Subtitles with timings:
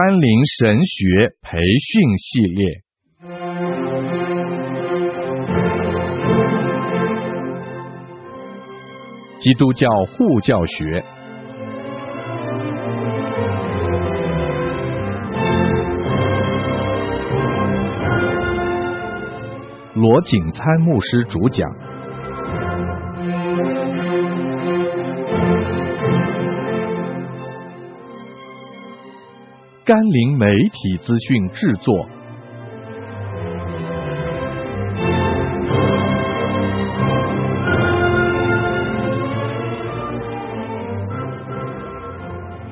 [0.00, 2.66] 甘霖神学培训系列。
[9.38, 11.02] 基督教护教学，
[19.96, 21.87] 罗景参牧师主讲。
[29.88, 32.06] 甘霖媒体资讯制作。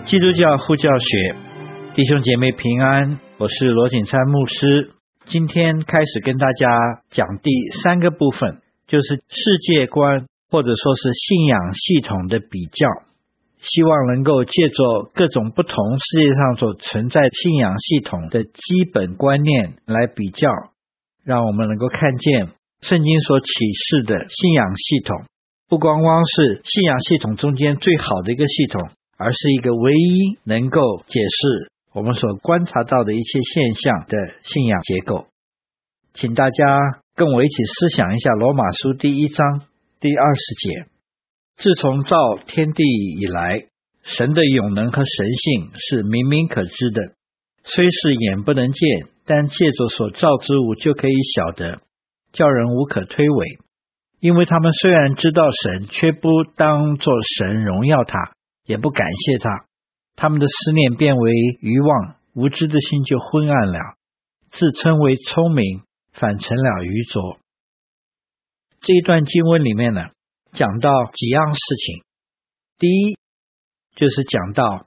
[0.04, 1.34] 基督教护教学，
[1.94, 4.90] 弟兄姐妹平安，我是罗景山牧师。
[5.24, 6.68] 今天开始跟大家
[7.08, 7.50] 讲第
[7.82, 12.86] 三个部分，就是世界观或者说是信仰系统的比较。
[13.62, 20.48] 希望能够借着各种不同世界上所存在信仰系统的基本观念来比较，
[21.24, 22.48] 让我们能够看见
[22.80, 25.24] 圣经所启示的信仰系统，
[25.68, 35.26] 不光光是信仰系统中间最好的一个系统，而是一个唯一能够解释我们所观察到的一切现象的信仰结构。
[36.12, 39.62] 请大家跟我一起思想一下罗马书第一章
[39.98, 40.95] 第二十节。
[41.56, 43.66] 自从造天地以来，
[44.02, 47.14] 神的永能和神性是明明可知的，
[47.64, 51.80] 虽是眼不能见，但借着所造之物就可以晓得，
[52.32, 53.60] 叫人无可推诿。
[54.20, 58.32] 因为他们虽然知道神，却不当作神荣耀他，
[58.64, 59.64] 也不感谢他，
[60.14, 63.78] 他们的思念变为愚妄，无知的心就昏暗了，
[64.50, 65.82] 自称为聪明，
[66.12, 67.38] 反成了愚拙。
[68.82, 70.10] 这一段经文里面呢，
[70.56, 72.02] 讲到几样事情，
[72.78, 73.18] 第一
[73.94, 74.86] 就是讲到，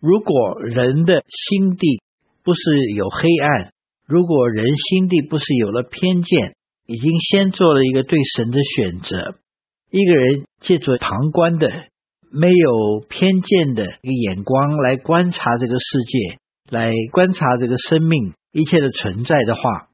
[0.00, 2.02] 如果人的心地
[2.42, 2.60] 不是
[2.96, 3.72] 有黑暗，
[4.04, 9.38] 如果人心地不是有了偏见，已经先做了一个对神的选择，
[9.90, 11.70] 一个人借助旁观的、
[12.32, 19.88] 没有偏见的一个眼光来观察这个世界，来观察这个生命一切的存在的话，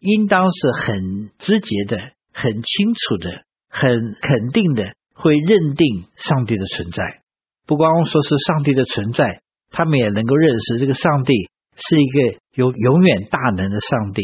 [0.00, 1.98] 应当是很直接的、
[2.32, 3.44] 很清楚的。
[3.74, 4.84] 很肯定的
[5.16, 7.22] 会认定上帝的存在，
[7.66, 9.42] 不光说是上帝的存在，
[9.72, 11.32] 他们也能够认识这个上帝
[11.74, 14.22] 是一个有永远大能的上帝，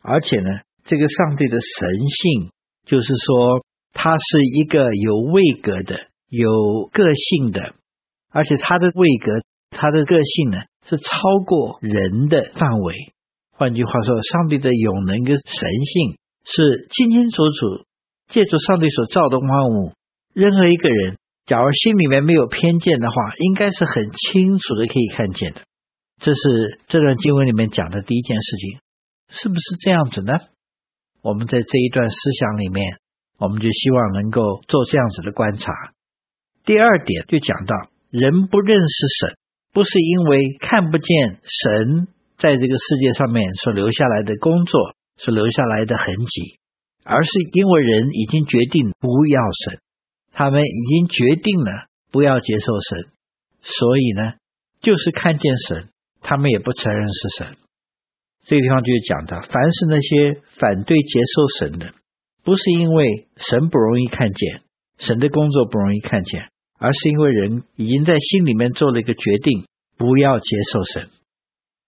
[0.00, 0.48] 而且呢，
[0.84, 2.50] 这个上帝的神性
[2.86, 7.74] 就是说，他是一个有位格的、有个性的，
[8.30, 9.32] 而且他的位格、
[9.70, 11.10] 他的个性呢，是超
[11.44, 12.94] 过人的范围。
[13.50, 15.44] 换句话说，上帝的永能跟神
[15.84, 17.84] 性是清清楚楚。
[18.30, 19.92] 借助上帝所造的万物，
[20.32, 25.62] 任何一个人，假如心里面没有偏见的话，应该是很清楚的可以看见的。
[26.20, 28.78] 这是这段经文里面讲的第一件事情，
[29.30, 30.34] 是不是这样子呢？
[31.22, 32.98] 我们在这一段思想里面，
[33.38, 35.72] 我们就希望能够做这样子的观察。
[36.64, 37.74] 第二点就讲到，
[38.10, 39.36] 人不认识神，
[39.72, 42.06] 不是因为看不见神
[42.38, 46.59] 在这个世界上面所留下来的工作，所留下来的痕迹。
[47.10, 49.80] 而是因为人已经决定不要神，
[50.32, 53.10] 他们已经决定了不要接受神，
[53.62, 54.34] 所以呢，
[54.80, 55.88] 就是看见神，
[56.20, 57.56] 他们也不承认是神。
[58.44, 61.94] 这个地方就讲到，凡是那些反对接受神的，
[62.44, 64.62] 不是因为神不容易看见，
[64.98, 66.48] 神的工作不容易看见，
[66.78, 69.64] 而是因为人已经在心里面做了一个决定，
[69.98, 71.08] 不要接受神。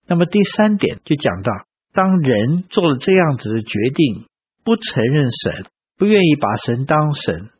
[0.08, 1.52] 那么第三点就讲到，
[1.92, 4.26] 当人做了这样子的决定。
[4.64, 5.66] 不承认神，
[5.98, 7.50] 不愿意把神当神，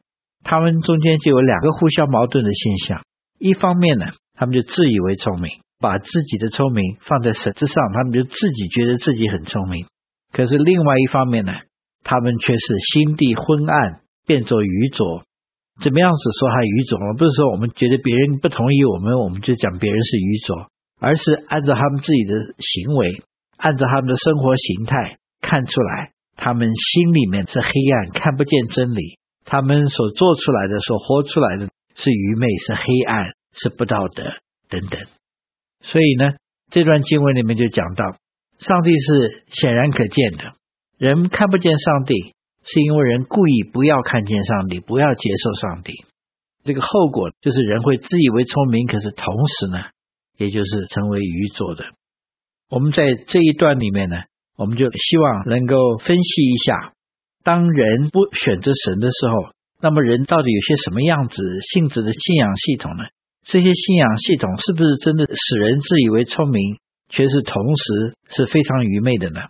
[0.44, 3.02] 他们中间就有两个互相矛盾的现象。
[3.38, 9.86] 一方面呢，他们就自以为聪明，把自己的聪明放在神之上，他们就自己觉得自己很聪明。
[10.32, 11.52] 可是另外一方面呢，
[12.04, 15.24] 他们却是心地昏暗，变作愚拙。
[15.80, 17.14] 怎么样子说他愚拙呢？
[17.18, 20.70] 不是说我们觉得别人不同意我们，我们就讲别人是愚拙，
[21.00, 23.22] 而是按照他们自己的行为，
[23.56, 26.11] 按照他们的生活形态看出来。
[26.36, 29.18] 他们心里面是黑暗，看不见真理。
[29.44, 34.24] 他们所做出来的、所活出来的是愚昧，是黑暗，是不道德
[34.68, 35.00] 等等。
[35.80, 36.34] 所以呢，
[36.70, 38.16] 这段经文里面就讲到，
[38.58, 40.54] 上帝是显然可见的，
[40.96, 42.34] 人看不见上帝，
[42.64, 46.04] 是因为人故意不要看见上帝，不要接受上帝。
[46.64, 49.90] 这个后果就是人会自以为聪明，可是同时呢，
[50.38, 51.84] 也就是成为愚拙的。
[52.70, 54.16] 我们在这一段里面呢。
[54.56, 56.92] 我们就希望能够分析一下，
[57.42, 63.04] 当人不选择神的时候，那么人到底有些什么样子性质的信仰系统呢？
[63.44, 66.78] 这些信仰系统是不是真的使人自以为聪明，
[67.08, 69.40] 却是同时是非常愚昧的呢？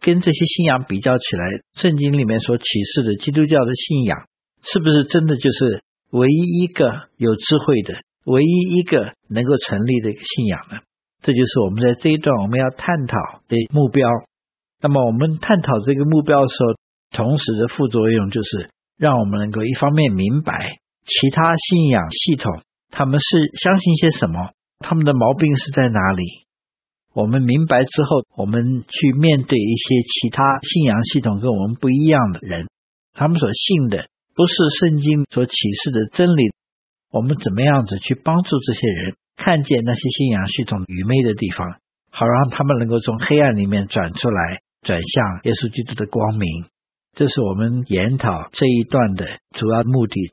[0.00, 4.28] 跟这些信仰比较起来，圣经里面所启示的基督教的信仰，
[4.62, 7.94] 是不是真的就是唯一一个有智慧的、
[8.24, 10.78] 唯一一个能够成立的一个信仰呢？
[11.22, 13.16] 这就是我们在这一段我们要探讨
[13.48, 14.08] 的目标。
[14.80, 16.78] 那么，我们探讨这个目标的时候，
[17.10, 23.26] 同时的副作用就是让我们能够一方面明白其他信仰系统他们是
[23.58, 26.24] 相信些什么，他们的毛病是在哪里。
[27.12, 32.68] 我们明白之后，我们去面对一些其他信仰系统跟我们不一样的人，
[33.12, 34.06] 他们所信的
[34.36, 36.52] 不是圣经所启示的真理，
[37.10, 39.16] 我们怎么样子去帮助这些人？
[39.38, 41.78] 看见那些信仰系统愚昧的地方，
[42.10, 46.66] 好让他们能够从黑暗里面转出来，转向耶稣基督的光明。
[47.14, 50.32] 这是我们研讨这一段的主要目的。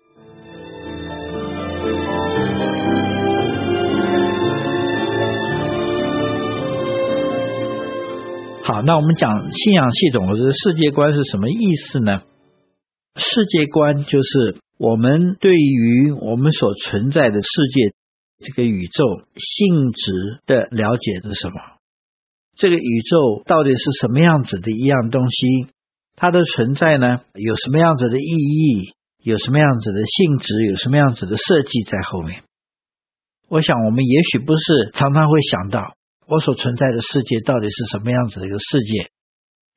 [8.64, 12.24] 好，那我们讲信仰系统或者世界观是什么意思呢？
[13.16, 17.94] 世界观就是我们对于我们所存在的世界。
[18.40, 19.04] 这个宇宙
[19.36, 21.56] 性质的了解是什么？
[22.58, 25.68] 这个宇宙到底是什么样子的一样东西？
[26.16, 28.94] 它的存在呢，有什么样子的意义？
[29.24, 30.66] 有什么样子的性质？
[30.70, 32.44] 有什么样子的设计在后面？
[33.50, 35.96] 我想，我们也许不是常常会想到，
[36.28, 39.10] 我所存在的世界到底是什么样子的一个世界？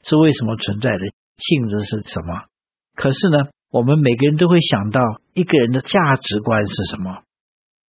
[0.04, 1.06] 是为什么存在的？
[1.38, 2.46] 性质是什么？
[2.94, 5.00] 可是呢，我们每个人都会想到
[5.34, 7.22] 一个人的价值观是什么？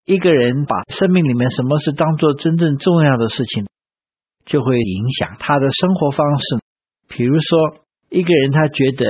[0.09, 3.67] 一个人把生命里面什么是当做真正重要的事情，
[4.44, 6.45] 就会影响他的生活方式。
[7.07, 9.06] 比如说，一个人他觉得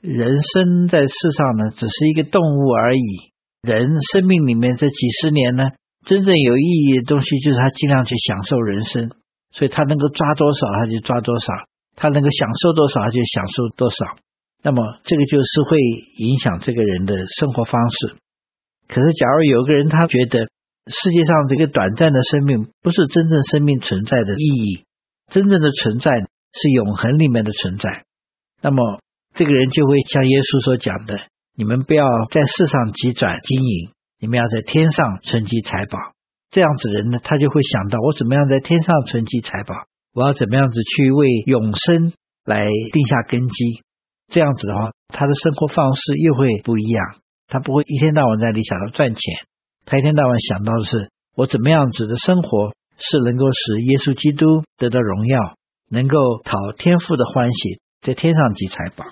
[0.00, 3.30] 人生在世上呢，只是一个动物而已。
[3.62, 5.62] 人生命里面这几十年呢，
[6.04, 9.12] 真正有意义的东西就是他尽量去享受人生，
[9.52, 11.46] 所以他能够抓多少他就抓多少，
[11.94, 13.96] 他能够享受多少他就享受多少。
[14.64, 15.78] 那么这个就是会
[16.18, 18.16] 影响这个人的生活方式。
[18.88, 20.48] 可是，假如有个人他觉得
[20.86, 24.84] 世界上这个短暂的生命不是真正生命存在的意义，
[25.30, 26.10] 真正的存在
[26.52, 28.04] 是永恒里面的存在，
[28.60, 29.00] 那么
[29.34, 31.16] 这个人就会像耶稣所讲的：
[31.56, 33.90] 你们不要在世上急转经营，
[34.20, 35.98] 你们要在天上存积财宝。
[36.50, 39.74] 这样子人呢，他就会想到：我怎么样在天上存积财宝？
[40.12, 42.12] 我要怎么样子去为永生
[42.44, 43.80] 来定下根基？
[44.28, 47.16] 这样子的话，他的生活方式又会不一样。
[47.48, 49.20] 他不会一天到晚在那里想到赚钱，
[49.84, 55.38] 他一天到晚想到的是我怎么样子的生活是能够使耶稣基督得到荣耀，
[55.90, 59.06] 能够讨天父的欢喜，在天上积财宝。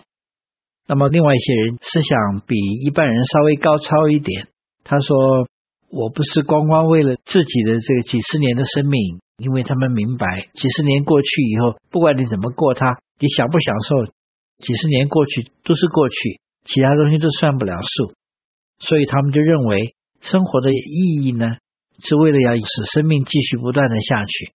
[0.87, 4.49] 那么另外一些人思想比一般人稍微高超一点，
[4.83, 5.47] 他说
[5.89, 14.13] 我不是光光为了自己的这个几十年的生命，因为他们明白几十年过去以后，不管你怎么过它，你享不享受，
[14.59, 18.15] 几十年过去都是过去，其他东西都算不了数。
[18.81, 21.47] 所以他们就认为，生活的意义呢，
[22.03, 24.53] 是为了要使生命继续不断的下去。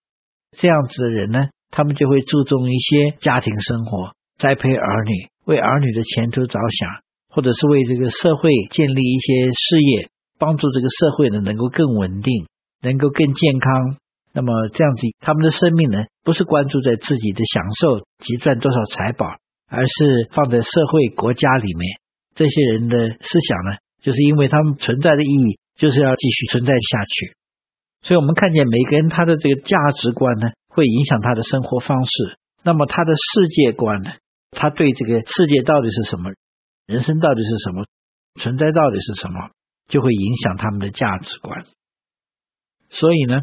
[0.58, 6.90] 这样子的人呢，他们就会注重一些家庭生活，栽培儿女，为儿女的前途着想，
[7.30, 12.48] 或者是为这个社会建立一些事业，帮助这个社会呢能够更稳定，
[12.82, 13.98] 能够更健康。
[14.34, 19.26] 那么这样子，他们的生命呢，不是关注在自己的享受及赚多少财宝，
[19.70, 22.00] 而是放在社会国家里面。
[22.34, 27.34] 这些人的思想呢，就是因为他们存在的意义，就是要继续存在下去。
[28.04, 32.12] 所以，我们看见每个人他的这个价值观呢，会影响他的生活方式。
[32.62, 34.12] 那么，他的世界观呢，
[34.52, 36.30] 他对这个世界到底是什么，
[36.86, 37.88] 人生到底是什么，
[38.40, 39.50] 存在到底是什么，
[39.88, 41.66] 就会影响他们的价值观。
[42.92, 43.42] 所以呢，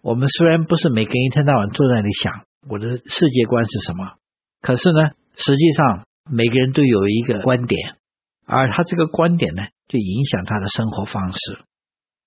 [0.00, 4.14] 我们虽然不是每个人一天到晚坐在那里想我的世界观是什么，
[4.62, 7.96] 可是呢，实际上每个人都有一个观点，
[8.46, 11.38] 而他这个观点呢，就影响他的生活方式。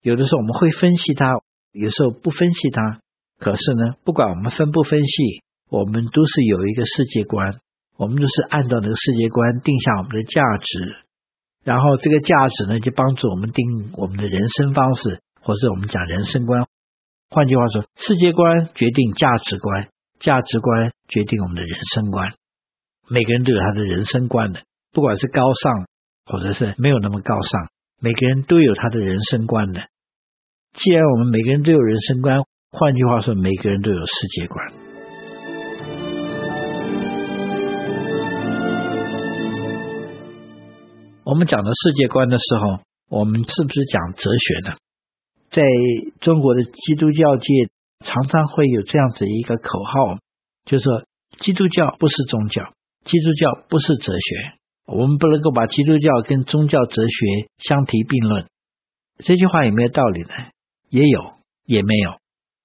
[0.01, 1.33] 有的时候我们会分析他，
[1.71, 2.99] 有时候不分析他。
[3.39, 7.59] 可是呢，不管我们分不分析，我们都是有一个世界观，
[7.97, 10.97] 我们都是按照那个世界观定下我们的价值。
[11.63, 16.65] 然后这个价值呢，就帮助我们定我们的人生方式，或者我们讲人生观。
[17.29, 22.31] 换句话说，世界观决定价值观，价值观决定我们的人生观。
[23.09, 25.85] 每个人都有他的人生观的，不管是高尚。
[26.27, 27.69] 或者是没有那么高尚，
[27.99, 29.81] 每个人都有他的人生观的。
[30.73, 34.73] 既然我们每个人都有人生观，换句话说，每个人都有世界观。
[41.23, 42.79] 我们讲到世界观的时候，
[43.09, 44.75] 我们是不是讲哲学呢？
[45.49, 45.63] 在
[46.19, 47.47] 中国的基督教界，
[48.05, 50.17] 常常会有这样子一个口号，
[50.65, 51.03] 就是说，
[51.39, 54.53] 基督教不是宗教，基督教不是哲学，
[54.87, 58.47] 我们不能够把基督教跟宗教哲学相提并论。
[59.17, 60.29] 这句话有没有道理呢？
[60.89, 61.33] 也有，
[61.65, 62.13] 也没有。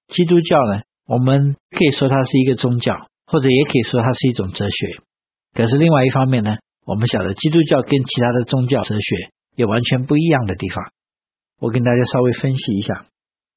[0.07, 5.01] 基督教呢，我们可以说它是一个宗教，或者也可以说它是一种哲学。
[5.53, 10.91] 可是另外一方面呢，我们晓得基督教跟其他的宗教哲学有完全不一样的地方。
[11.59, 13.07] 我跟大家稍微分析一下，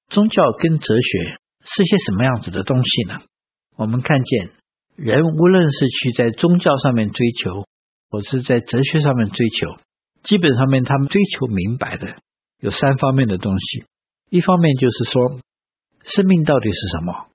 [0.08, 3.18] 宗教跟哲学是些什么样子的东西呢？
[3.76, 4.50] 我们看见
[4.96, 7.64] 人无论是去在宗教上面追求，
[8.10, 9.80] 我是在哲学上面追求，
[10.22, 12.16] 基本上面他们追求明白的
[12.60, 13.84] 有三方面的东西。
[14.30, 15.40] 一方面就是说，
[16.02, 17.28] 生命到底是什么？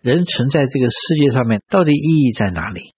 [0.00, 2.92] 人存在这个世界上面到底意义在哪里？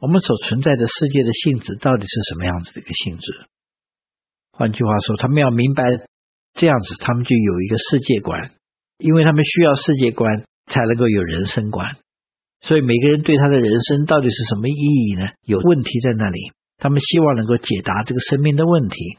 [0.00, 3.46] 我们所存在的世界的性质到底是什么样子的一个性质？
[4.52, 5.82] 换句话说，他们要明白
[6.54, 8.52] 这样子，他们就有一个世界观，
[8.98, 11.96] 因为他们需要世界观才能够有人生观。
[12.60, 15.26] 所以每个人对他的人生到底是什么意义呢？
[15.42, 19.18] 有问题在那里，他们希望能够解答这个生命的问题。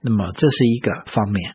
[0.00, 1.54] 那么这是一个方面。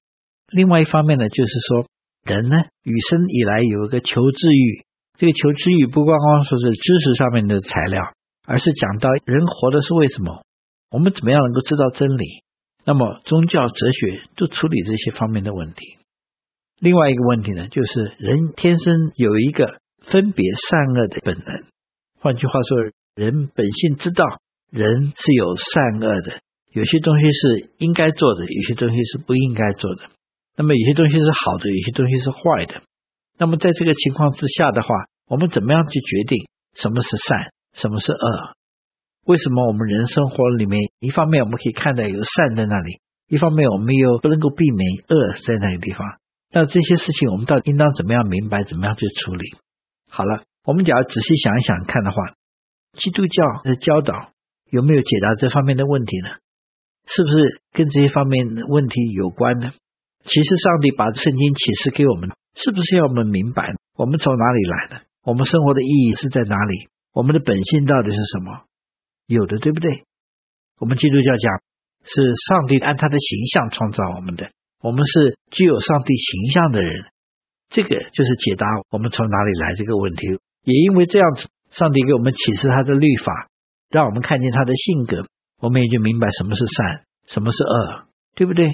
[0.49, 1.87] 另外一方面呢，就是说
[2.23, 4.85] 人呢，与生以来有一个求知欲，
[5.17, 8.01] 这个求知欲不光光说是知识上面的材料，
[8.45, 10.43] 而是讲到人活的是为什么，
[10.89, 12.25] 我们怎么样能够知道真理。
[12.85, 15.97] 那么，宗教、哲学都处理这些方面的问题。
[16.79, 21.63] 另外一个问题呢，就是人天生有一个分别善恶的本能。
[22.19, 22.77] 换句话说，
[23.15, 24.23] 人本性知道
[24.71, 26.39] 人是有善恶的，
[26.71, 30.03] 有些东西是应该做的，有些东西是不应该做的。
[30.55, 32.81] 那么，有些东西是好的，有些东西是坏的。
[33.37, 34.87] 那么，在这个情况之下的话，
[35.27, 38.55] 我们怎么样去决定什么是善，什么是恶？
[39.25, 45.99] 为什么我们人生活里面，一方面我们可以看到有善在那里，一方面我们又不能够避免恶在那个地方？
[46.49, 49.51] 那这些事情我们到底应当怎么样明白，怎么样去处理？
[50.17, 52.17] 好了，我们只要仔细想一想看的话，
[52.97, 54.31] 基督教的教导
[54.71, 56.29] 有没有解答这方面的问题呢？
[57.05, 59.69] 是不是跟这些方面的问题有关呢？
[60.23, 65.01] 其实上帝把圣经启示给我们，是不是要我们明白我们从哪里来的？
[65.21, 66.89] 我们生活的意义是在哪里？
[67.13, 68.63] 我们的本性到底是什么？
[69.27, 70.03] 有的，对不对？
[70.79, 71.61] 我们基督教讲
[72.03, 74.49] 是上帝按他的形象创造我们的，
[74.81, 77.05] 我们是具有上帝形象的人，
[77.69, 80.27] 这个就是解答我们从哪里来这个问题。
[80.63, 83.49] 也因为这样子，上帝给我们启示他的律法，
[83.89, 85.25] 让我们看见他的性格，
[85.59, 88.65] 我们也就明白什么是善，什么是恶，对不对？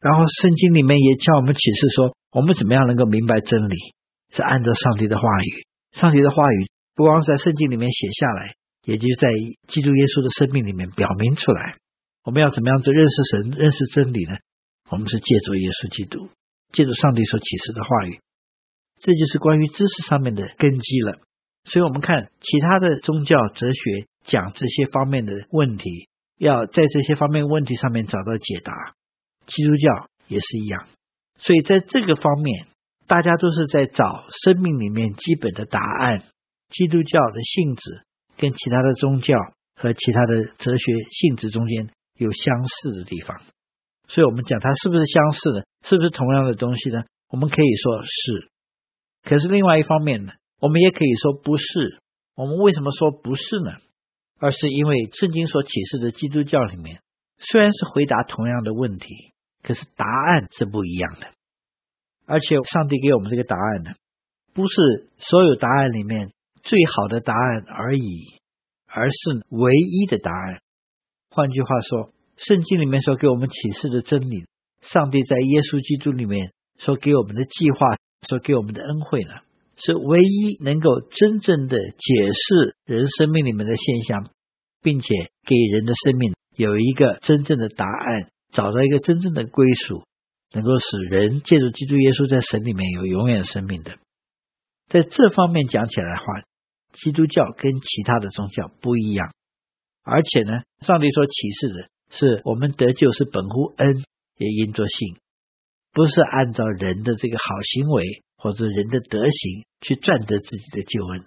[0.00, 3.76] 然后圣经里面也叫我们启示说，我们怎么样能够明白真理，
[4.30, 8.54] 是按照上帝的话语，上帝的话语不光是在圣经里面写下来。
[8.84, 9.28] 也就在
[9.66, 11.76] 基督耶稣的生命里面表明出来，
[12.24, 14.38] 我们要怎么样子认识神、认识真理呢？
[14.88, 16.30] 我们是借助耶稣基督，
[16.72, 18.18] 借助上帝所启示的话语，
[19.00, 21.18] 这就是关于知识上面的根基了。
[21.64, 28.72] 所以，我们看其他的宗教、哲学讲这些方面的问题，要在这些方面问题上面找到解答。
[29.46, 30.86] 基督教也是一样，
[31.36, 32.66] 所以在这个方面，
[33.06, 36.24] 大家都是在找生命里面基本的答案。
[36.70, 38.02] 基督教的性质。
[38.40, 39.34] 跟其他的宗教
[39.74, 43.42] 和其他的哲学性质中间有相似的地方，
[44.06, 47.02] 所以我们讲它是不是相似的，是不是同样的东西呢？
[47.30, 48.48] 我们可以说是，
[49.22, 51.64] 可是另外一方面呢，我们也可以说不是。
[52.34, 53.72] 我们为什么说不是呢？
[54.38, 57.00] 而是因为圣经所启示的基督教里面，
[57.38, 59.08] 虽然是回答同样的问题，
[59.62, 61.26] 可是答案是不一样的。
[62.26, 63.92] 而且上帝给我们这个答案呢，
[64.54, 66.30] 不是所有答案里面。
[66.60, 68.02] 最好的答案而已，
[68.88, 70.60] 而是唯一的答案。
[71.30, 74.44] 换句话说，圣经里面所给我们启示的真理，
[74.82, 77.78] 上帝在耶稣基督里面所给我们的计划，
[78.26, 79.34] 所给我们的恩惠呢，
[79.76, 84.30] 是唯一能够真正的解释人生命里面的现象，
[84.82, 85.14] 并且
[85.46, 90.02] 给人的生命有一个真正的答案，找到一个真正的归属，
[90.52, 93.98] 能够使人借助基督耶稣在神里面有永远生命的。
[94.88, 96.24] 在这方面讲起来的话，
[96.92, 99.32] 基督教跟其他的宗教不一样，
[100.02, 104.02] 而且呢，上帝所启示的是我们得救是本乎恩，
[104.38, 105.16] 也因着信，
[105.92, 111.24] 不是按照人的这个好行为或者人的德行去赚得自己的救恩。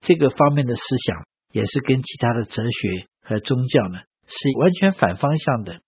[0.00, 5.80] 这个方面的思想也是跟其他的哲学和宗教呢是完全反方向的。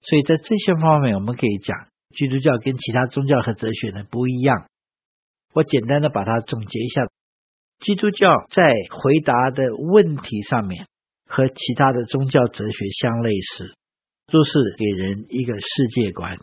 [0.00, 1.76] 所以在这些方面，我们可以讲，
[2.14, 4.68] 基督教跟其他宗教和哲学呢不一样。
[5.52, 7.06] 我简单的把它总结一下。
[7.80, 10.86] 基督教在回答的问题上面
[11.26, 13.74] 和其他的宗教哲学相类似，
[14.26, 16.38] 都是给人一个世界观。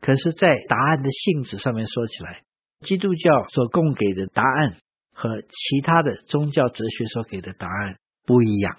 [0.00, 2.42] 可是，在答案的性质上面说起来，
[2.80, 4.76] 基督教所供给的答案
[5.12, 8.78] 和其他的宗教哲学所给的答案不一样。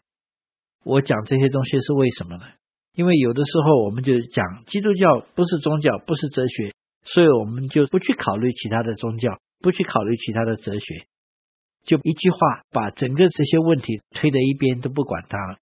[0.83, 2.43] 我讲这些东西是为什么呢？
[2.95, 6.73] 因为有的时候我们就讲基督教不是宗教，不是哲学，
[7.03, 11.05] 所以我们就不去考虑其他的宗教，不去考虑其他的哲学，
[11.85, 12.37] 就一句话
[12.71, 15.57] 把整个这些问题推到一边，都不管它了。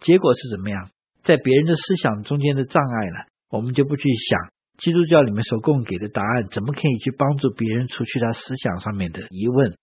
[0.00, 0.90] 结果是怎么样？
[1.22, 9.76] 在别人的思想中间的障碍了，我们就不去想基督教里面所供给的答案，怎么可以去帮助别人除去他思想上面的疑问？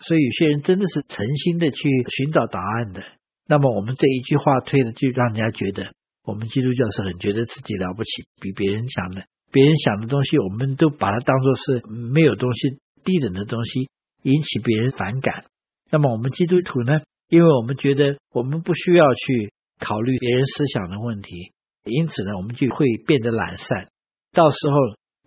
[0.00, 3.02] 所以有些人真的是诚心的去寻找答案的。
[3.46, 5.92] 那么我们这一句话推的，就让人家觉得
[6.24, 9.24] 我们基督教是很觉得自己了不起，比别人强的。
[9.52, 13.88] 别人想的东西，我们都把它当作是没有东西、低等的东西，
[14.22, 15.44] 引起别人反感。
[15.90, 17.00] 那么我们基督徒呢？
[17.28, 21.52] 因为我们觉得我们不需要去考虑别人思想的问题，
[21.84, 23.88] 因此呢，我们就会变得懒散。
[24.34, 24.74] 到时候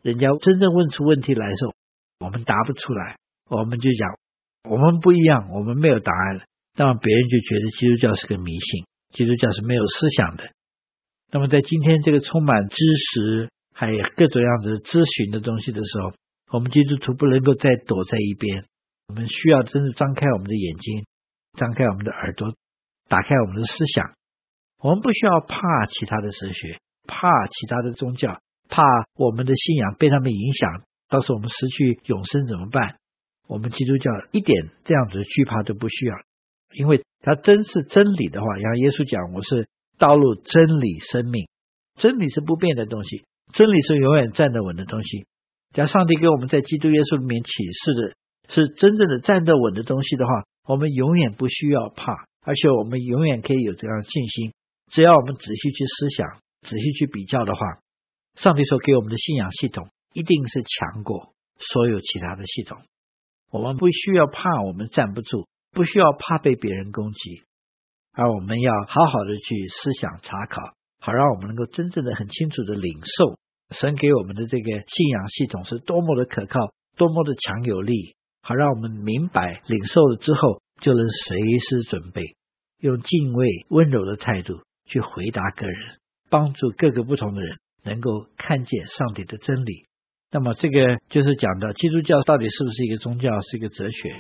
[0.04, 1.74] 人家真正问出问题来的时候，
[2.20, 3.18] 我们答不出来，
[3.50, 4.20] 我们就讲
[4.70, 6.44] 我们不一样，我们没有答案了。
[6.76, 10.52] 那么别人就觉得基督教是个迷信，基督教是没有思想的。
[11.32, 16.14] 那么在今天这个充满知识还有各种样子咨询的东西的时候，
[16.52, 18.64] 我们基督徒不能够再躲在一边，
[19.08, 21.06] 我们需要真正张开我们的眼睛。
[21.58, 22.54] 张开我们的耳朵，
[23.08, 24.14] 打开我们的思想。
[24.78, 28.84] 我们不需要怕其他的哲学，怕其他的宗教，怕
[29.16, 32.96] 我们的信仰被他们影响，到时候我们失去永生怎么办？
[33.48, 36.16] 我们基督教一点这样子的惧怕都不需要，
[36.74, 41.48] 因为它真是真理的话，像耶稣讲：“我是道路、真理、生命。”
[41.98, 45.26] 真理是不变的东西，真理是永远站得稳的东西。
[45.74, 48.16] 假如上帝给我们在基督耶稣里面启示的
[48.50, 50.32] 是真正的站得稳的东西的话。
[50.68, 54.52] 我们永远不需要怕，而且我们永远可以有这样的信心。
[54.92, 56.28] 只要我们仔细去思想、
[56.60, 57.60] 仔细去比较的话，
[58.38, 62.78] 上帝所给我们的信仰系统一定是强过所有其他的系统。
[63.52, 67.42] 我们不需要怕我们站不住，不需要怕被别人攻击，
[68.14, 70.62] 而我们要好好的去思想查考，
[71.00, 73.40] 好让我们能够真正的很清楚的领受
[73.72, 78.16] 神给我们的这个信仰系统是多么的可靠，多么的强有力。
[78.42, 82.36] 好，让我们明白领受了之后，就能随时准备，
[82.80, 85.98] 用敬畏、温柔的态度去回答个人，
[86.30, 89.86] 帮助各个不同的人能够看见上帝的真理。
[90.32, 94.16] 那么，这个就是讲到基督教到底是不是一个宗教，是一个哲学。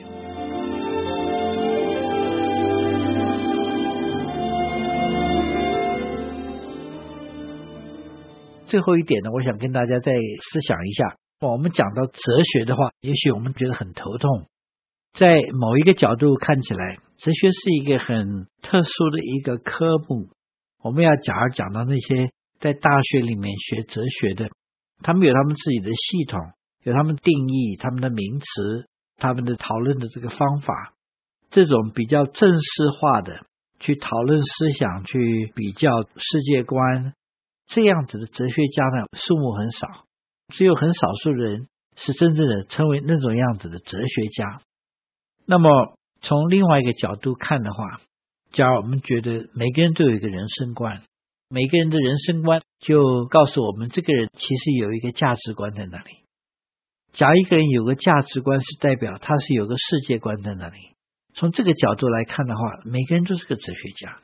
[8.65, 11.17] 最后一点呢，我想跟大家再思想一下。
[11.39, 14.47] 我们讲到哲学的话，也许我们觉得很头痛。
[15.13, 20.29] 在某一个角度看起来，哲学是一个很特殊的一个科目。
[20.83, 24.49] 我们要假如讲到那些在大学里面学哲学的，
[25.01, 26.39] 他们有他们自己的系统，
[26.83, 30.93] 有他们定义、他们的名词、他们的讨论的这个方法。
[31.49, 33.45] 这种比较正式化的
[33.79, 37.13] 去讨论思想、去比较世界观，
[37.67, 40.05] 这样子的哲学家呢，数目很少。
[40.49, 44.61] 只有很少数人是真正的成为那种样子的哲学家。
[45.45, 48.01] 那么从另外一个角度看的话，
[48.51, 51.01] 假如我们觉得每个人都有一个人生观，
[51.49, 56.25] 每个人的人生观就告诉我们，这个人其实有一个价值观在那里。
[57.13, 60.77] 假一个人有个价值观，是代表他是有个世界观在那里。
[61.33, 64.19] 从这个角度来看的话，每个人都是个哲学家。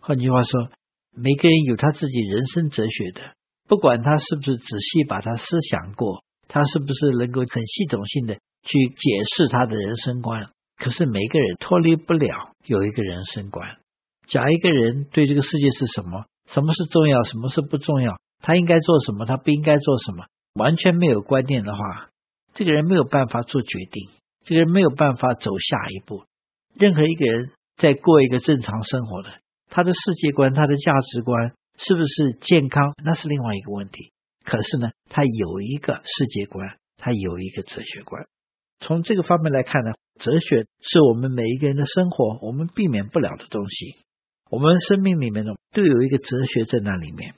[0.00, 0.70] 换句话说，
[1.12, 3.34] 每个人有他自己人生哲学的。
[3.66, 13.78] 不管他是不是仔细把他思想过，他是不是能够很系统性的去解释他的人生观，可是每个人脱离不了有一个人生观。
[14.32, 22.08] 假一个人对这个世界是什么，什么是重要，什么是不重要，他应该做什么，他不应该做什么，完全没有观念的话，
[22.54, 24.08] 这个人没有办法做决定，
[24.42, 26.24] 这个人没有办法走下一步。
[26.74, 29.28] 任何一个人在过一个正常生活的，
[29.68, 31.52] 他的世界观，他的价值观。
[31.78, 32.92] 是不是健康？
[33.02, 34.12] 那是另外一个问题。
[34.44, 38.26] 可是呢，他有一个世界观，他有一个哲学观。
[38.78, 43.96] 从这个方面来看呢，哲学是我们每一个人的生活，我们避免不了的东西。
[44.52, 47.32] 我们生命里面呢，都有一个哲学在那里面。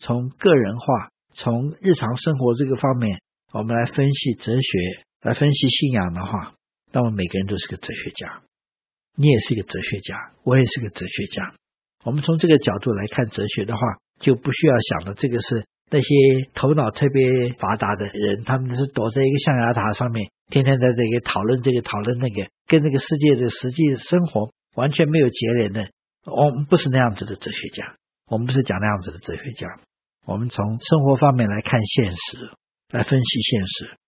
[0.00, 3.20] 从个人化，从日常生活这个方面，
[3.52, 6.54] 我们来分析哲学，来分析信仰的话，
[6.90, 8.40] 那么每个人都是个哲学家。
[9.14, 11.52] 你也是一个哲学家，我也是个哲学家。
[12.06, 13.80] 我们从这个角度来看哲学的话，
[14.18, 16.08] 就不需要想的这个是那些
[16.54, 25.90] 头脑特别发达的人，他们是躲在一个象牙塔上面，天天在这个讨论这个讨论那个，跟这个世界的实际生活完全没有结连的。
[26.30, 29.66] 我们不是那样子的哲学家，我们不是讲那样子的哲学家。
[30.26, 32.50] 我们从生活方面来看现实，
[32.90, 33.98] 来分析现实。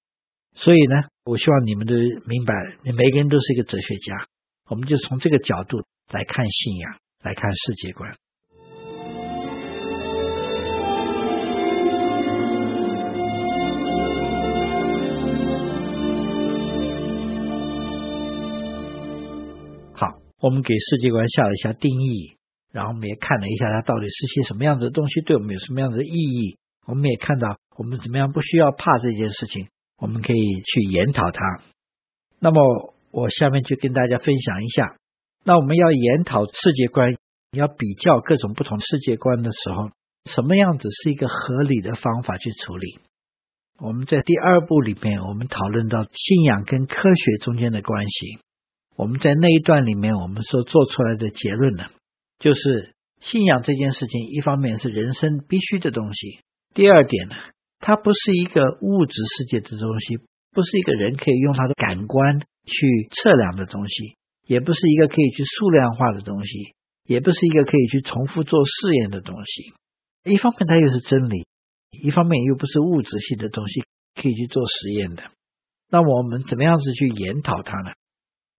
[0.55, 1.95] 所以呢，我希望你们都
[2.27, 4.27] 明白，你每个人都是一个哲学家。
[4.69, 5.79] 我们就从这个角度
[6.11, 8.17] 来看信仰，来看世界观。
[20.41, 22.37] 我们给世界观下了一下定义，
[22.73, 26.59] 然后我们也看了一下它到底是些什么样子的东西，对我们有什么样子的意义。
[26.87, 31.41] 我们也看到我们怎么样不需要怕这件事情，我们可以去研讨它。
[32.39, 32.95] 那么。
[33.13, 34.95] 我下面就跟大家分享一下，
[35.43, 37.13] 那我们要研讨世界观，
[37.51, 39.91] 要比较各种不同世界观的时候，
[40.27, 43.01] 什么样子是一个合理的方法去处理？
[43.81, 48.39] 我们在第二部里面，我们讨论到信仰跟科学中间的关系。
[49.01, 51.85] 我们在那一段里面，我们所做出来的结论呢，
[52.39, 56.41] 就是信仰这件事情，一方面是人生必须的东西，
[56.75, 57.35] 第二点呢，
[57.79, 60.19] 它不是一个物质世界的东西，
[60.53, 62.41] 不是一个人可以用他的感官。
[62.63, 69.73] 去测量的东西，也不是一个可以去数量化的东西，也不是一个可以去重复做试验的东西。
[70.25, 71.47] 一方面它又是真理，
[71.91, 73.83] 一方面又不是物质性的东西，
[74.15, 75.25] 可以去做实验的。
[75.91, 77.93] 那我们怎么样子去研讨它呢？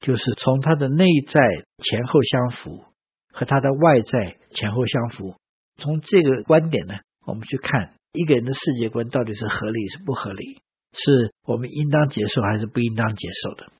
[0.01, 1.39] 就是从他的内在
[1.77, 2.83] 前后相符
[3.31, 5.35] 和他的外在前后相符，
[5.77, 10.59] 从这个观点呢，我们去看一个人的世界观到底是合理是不合理，
[10.91, 13.71] 是我们应当接受还是不应当接受的。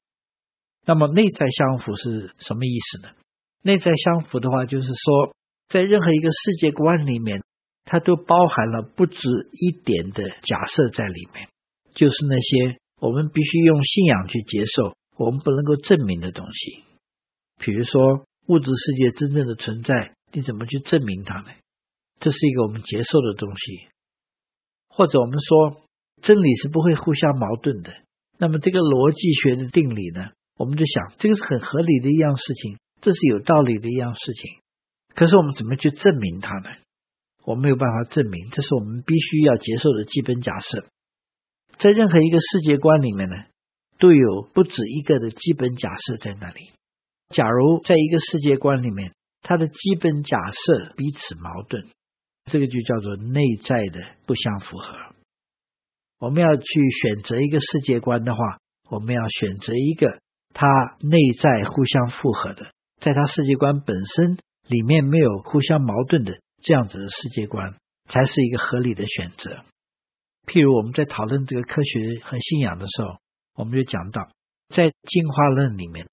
[0.86, 3.10] 那么内在相符是什么意思呢？
[3.64, 5.36] 内在相符的话，就是说，
[5.68, 7.44] 在任何一个世界观里面，
[7.84, 11.50] 它都包含了不止一点的假设在里面，
[11.94, 16.84] 就是那些我们必须用信仰去接受，我们不能够证明的东西。
[17.60, 21.52] 比如说，物质世界真正的存在，你怎么去证明它呢？
[22.20, 23.88] 这是一个我们接受的东西。
[24.90, 25.84] 或者我们说，
[26.22, 27.94] 真理是不会互相矛盾的。
[28.38, 30.32] 那么这个逻辑学的定理呢？
[30.58, 34.52] 我们就想，这个是很合理的一样事情，这是有道理的一样事情。
[35.16, 36.70] 可是我们怎么去证明它呢？
[37.46, 40.86] 我没有办法证明，这是我们必须要接受的基本假设。
[41.78, 43.36] 在任何一个世界观里面呢，
[44.02, 46.72] 都有不止一个的基本假设在那里。
[47.30, 51.86] 假如在一个世界观里面，它的基本假设彼此矛盾，
[52.46, 54.94] 这个就叫做内在的不相符合。
[56.20, 58.60] 我们要去选择一个世界观的话，
[58.90, 60.20] 我们要选择一个。
[60.54, 60.68] 它
[61.00, 64.38] 内在互相复合的，在它世界观本身
[64.68, 67.76] 里面没有互相矛盾的这样子的世界观，
[68.10, 69.64] 才是一个合理的选择。
[70.46, 73.20] 譬如我们在讨论这个科学和信仰的时候，
[73.62, 74.28] 我们就讲到，
[74.70, 76.08] 在进化论里面，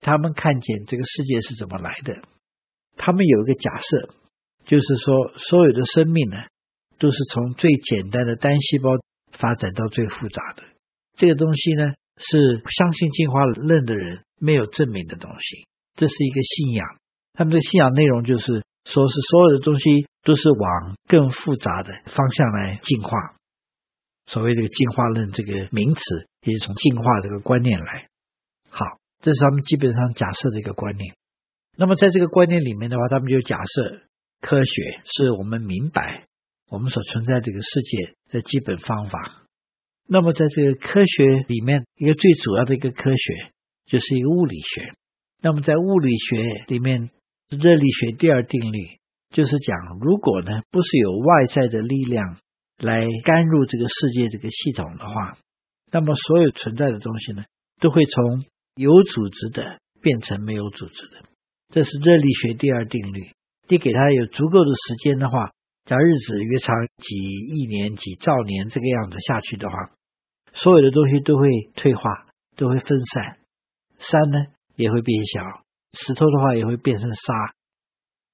[0.00, 2.22] 他们看见这个世界是怎么来的，
[2.96, 4.14] 他们有一个假设，
[4.64, 6.38] 就是说所有的生命呢，
[6.98, 8.92] 都是从最简单的单细胞
[9.32, 10.62] 发展到最复杂的。
[11.16, 16.86] 这个东西呢，是相信进化论的人没有证明的东西，这是一个信仰。
[17.34, 23.10] 他们的信仰内容就是说，是所有的东西都是往更复杂的方向来进化。
[24.24, 26.00] 所谓这个进化论这个名词，
[26.46, 28.08] 也是从进化这个观念来。
[28.70, 28.84] 好，
[29.20, 31.14] 这是他们基本上假设的一个观念。
[31.76, 34.00] 那么在这个观念里面的话，他们就假设
[34.40, 36.24] 科学是我们明白
[36.70, 39.42] 我们所存在这个世界的基本方法。
[40.08, 43.50] 那么，在这个科学里面，一个最主要的一个科学
[43.86, 44.92] 就是一个物理学。
[45.42, 47.10] 那么，在物理学里面，
[47.50, 48.98] 热力学第二定律
[49.30, 52.38] 就是讲，如果呢不是有外在的力量
[52.78, 55.36] 来干入这个世界这个系统的话，
[55.90, 57.44] 那么所有存在的东西呢，
[57.80, 58.44] 都会从
[58.74, 61.22] 有组织的变成没有组织的。
[61.72, 63.30] 这是热力学第二定律。
[63.68, 65.52] 你给它有足够的时间的话，
[65.84, 69.74] 假日子越长，几亿年、几兆年这个样子下去的话，
[70.52, 73.38] 所有的东西都会退化，都会分散，
[73.98, 74.46] 山呢
[74.76, 75.62] 也会变小，
[75.94, 77.54] 石头的话也会变成沙。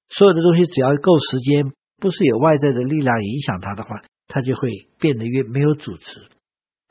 [0.09, 6.29] 所有的东西只要够时间，不是有外在的力量影响它的话，它就会变得越没有组织。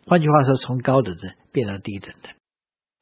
[0.06, 2.30] 换句话说，从高等的变到低等的。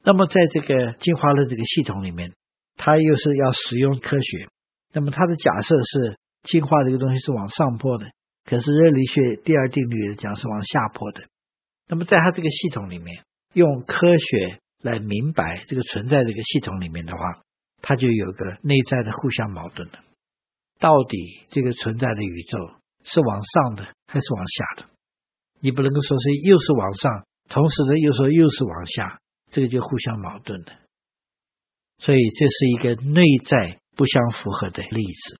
[0.03, 2.33] 那么在这个进化论这个系统里面，
[2.75, 4.47] 它又是要使用科学。
[4.93, 8.11] 那么它的假设是进化这个东西是往上坡的，
[8.45, 11.21] 可是热力学第二定律讲是往下坡的。
[11.87, 17.41] 那么，在它这个系统里面，用科学来明白这个存在这个系统里面的话，
[17.81, 19.99] 它就有个内在的互相矛盾的。
[20.79, 22.57] 到底这个存在的宇宙
[23.03, 24.90] 是往上的还是往下的？
[25.61, 29.19] 你不能够说是又是往上，同时呢又说又是往下，
[29.49, 30.73] 这个就互相矛盾的。
[31.99, 35.39] 所以这是一个内在不相符合的例子。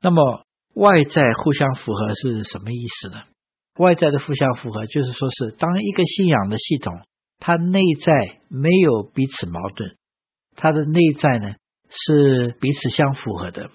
[0.00, 0.44] 那么
[0.74, 3.24] 外在互相符合是什么意思呢？
[3.78, 6.92] 外在的互相符合，就是说是当一个信仰的系统，
[7.38, 9.96] 它内在没有彼此矛盾，
[10.54, 11.54] 它的内在呢
[11.88, 13.70] 是彼此相符合的，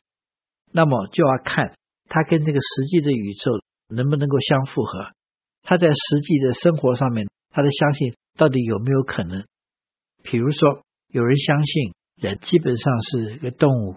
[0.71, 1.75] 那么就要看
[2.07, 3.51] 它跟那个实际的宇宙
[3.89, 5.11] 能不能够相符合，
[5.65, 9.43] 他在实际的生活上面，他的相信到底有没有可能？
[10.23, 13.95] 比如说，有人相信人基本上是一个动物，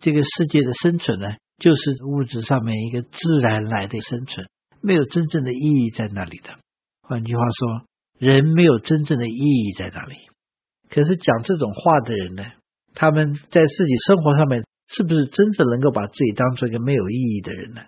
[0.00, 1.28] 这个世界的生存呢，
[1.58, 4.46] 就是物质上面一个自然来的生存。
[4.82, 6.58] 没有真正的意义在那里的。
[7.02, 7.86] 换句话说，
[8.18, 10.16] 人没有真正的意义在那里。
[10.90, 12.44] 可是讲这种话的人呢，
[12.94, 17.82] 他们在自己生活上面是不是真正能够把自己当做一个没有意义的人呢？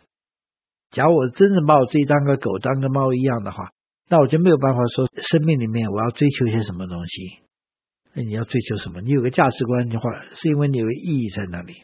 [0.95, 3.69] 假如我真正把我自己当个狗、当个猫一样的话，
[4.09, 7.41] 那我就没有办法说生命里面我要追求一些什么东西。
[8.15, 9.03] 那你要追求什么？
[9.03, 11.83] 你有个价值观的话，是因为你有意义在那里。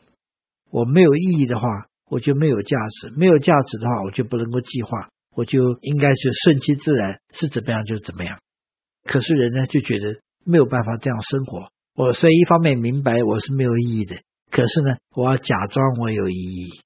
[0.71, 1.67] 我没有意义的话。
[2.11, 8.41] 我就没有价值，没有价值的话，我就不能够计划，我就应该是顺其自然，是怎么样就怎么样。
[9.05, 11.71] 可是人呢，就觉得没有办法这样生活。
[11.95, 14.17] 我虽然一方面明白我是没有意义的，
[14.51, 16.81] 可是呢，我要假装我有意义。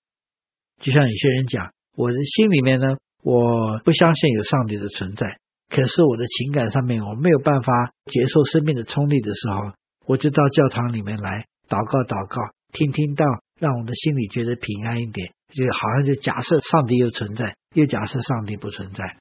[0.80, 2.86] 就像有些人讲，我的心里面呢，
[3.22, 9.72] 我不相信有上帝的存在，可是我的情感上面我没有办法接受生命的冲力的时候，
[10.06, 12.40] 我就到教堂里面来祷告祷告，
[12.72, 13.24] 听听到。
[13.60, 19.16] 让我的心里觉得平安一点，就好像就假设上帝又存在，又假设上帝不存在。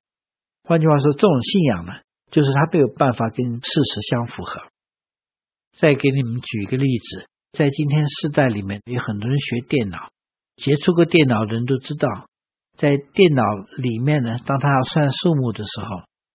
[0.63, 1.93] 换句话说，这种信仰呢，
[2.31, 4.59] 就是他没有办法跟事实相符合。
[5.77, 10.09] 再给你们举一个例子，在今天世代里面，有很多人学电脑，
[10.55, 12.25] 接触过电脑的人都知道，
[12.77, 13.43] 在电脑
[13.77, 15.87] 里面呢，当他要算数目的时候，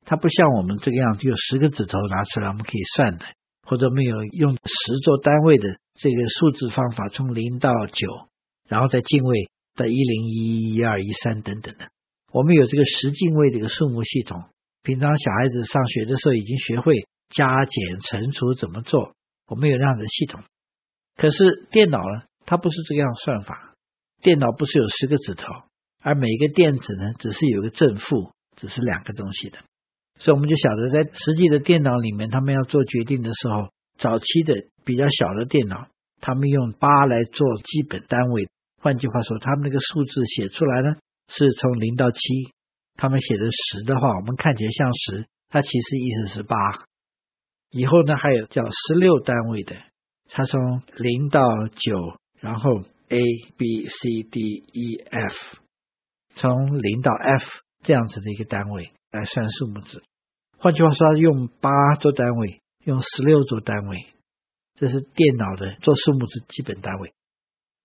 [0.04, 3.26] 他不像我们这个样子，有十个指头拿出来我们可以算的，
[3.62, 5.78] 或者没有用十做单位的。
[6.00, 8.28] 这个数字方法从零到九，
[8.68, 11.88] 然后再进位到一零一一二一三等等的，
[12.32, 14.44] 我们有这个十进位的一个数目系统。
[14.84, 19.12] 平常小孩子上学的时候已经学会加减乘除怎么做，
[19.48, 20.44] 我们有这样的系统。
[21.16, 23.74] 可是电脑呢，它不是这个样算法。
[24.22, 25.44] 电脑不是有十个指头，
[26.02, 29.58] 而每一个电子呢，只是有个正负，只是两个东西的。
[30.18, 33.68] 所以我们就晓得，在实际的电脑里面，他们要做决定的时候。
[33.98, 35.88] 早期的比较小的电脑，
[36.20, 38.48] 他们用八来做基本单位。
[38.80, 42.18] 换句话说，他们那个数字写出来呢，是从零到七。
[42.94, 46.54] 他们写的十的话，我们看起来像十，它其实意思是八。
[47.72, 49.74] 以后呢，还有叫十六单位的，
[50.28, 53.18] 它从零到九，然后 A
[53.56, 55.58] B C D E F，
[56.38, 57.44] 从零到 F
[57.82, 60.02] 这样子的一个单位来算数目字。
[60.58, 61.70] 换句话说，用八
[62.00, 62.62] 做单位。
[62.84, 64.06] 用十六做单位，
[64.76, 67.12] 这是电脑的做数目字基本单位。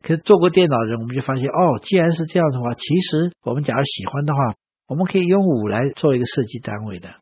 [0.02, 4.56] 可是做过电脑的人，我们就发现，哦，既然是这样的话，其实我们假如喜欢的话，
[4.88, 7.16] 我们可以用五来做一个设计单位的，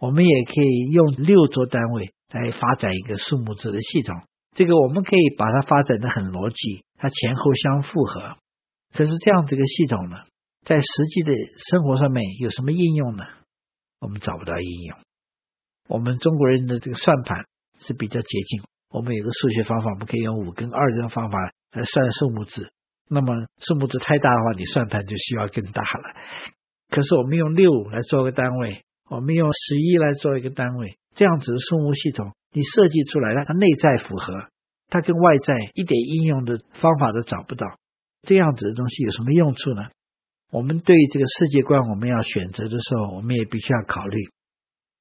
[0.00, 4.16] 我们也可以用六做单位来发展一个数目字的系统。
[4.56, 8.36] 这个我们可以把它发展得很逻辑，它前后相符合。
[8.92, 10.16] 可是这样子一个系统呢，
[10.64, 11.32] 在实际的
[11.70, 13.24] 生活上面有什么应用呢？
[14.00, 14.98] 我们找不到应用。
[15.88, 17.46] 我们中国人的这个算盘
[17.78, 18.62] 是比较接近。
[18.90, 21.38] 我们有个数学方法，我们可以用五跟二这种方法
[21.72, 22.70] 来算数目字。
[23.08, 26.14] 那么数目字太大的话，你算盘就需要更大了。
[26.88, 34.48] 可是我们用六来做个单位，我们用十一来做一个单位，这样子的数目系统，你设计出来了，它内在符合，
[34.88, 37.66] 它跟外在一点应用的方法都找不到。
[38.22, 39.82] 这样子的东西有什么用处呢？
[40.52, 44.18] 我们对这个世界观，我们要选择的时候，我们也必须要考虑。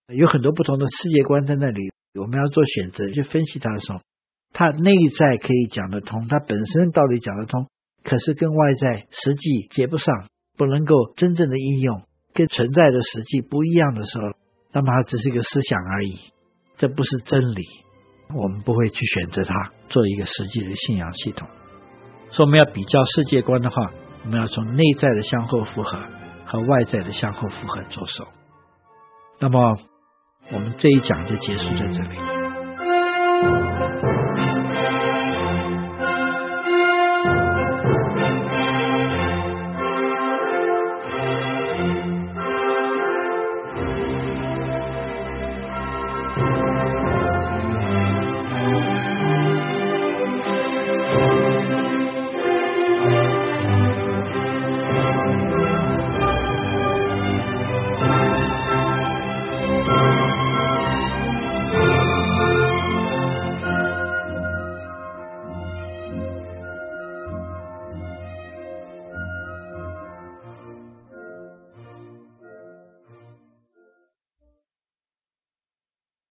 [0.07, 3.99] 有很多不同的世界观在那里，我们要做选择去分析它的时候，
[4.53, 7.67] 它内在可以讲得通，它本身道理讲得通，
[8.01, 10.25] 可是跟外在实际接不上，
[10.57, 14.37] 不能够真正的应用，跟存在的实际不一样的时候，
[14.71, 16.17] 那么它只是一个思想而已，
[16.77, 17.65] 这不是真理，
[18.33, 21.49] 我们不会去选择它做一个实际的信仰系统。
[22.29, 23.91] 所以我们要比较世界观的话，
[24.23, 25.99] 我们要从内在的相互复合
[26.45, 28.27] 和外在的相互复合着手。
[29.39, 29.77] 那么。
[30.49, 32.40] 我们这一讲就结束在这里。